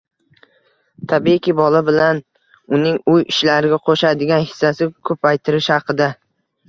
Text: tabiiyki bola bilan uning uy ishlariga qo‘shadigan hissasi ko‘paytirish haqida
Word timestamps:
tabiiyki 1.11 1.53
bola 1.59 1.81
bilan 1.89 2.21
uning 2.77 2.97
uy 3.13 3.27
ishlariga 3.35 3.79
qo‘shadigan 3.91 4.49
hissasi 4.51 4.89
ko‘paytirish 5.11 5.69
haqida 5.77 6.09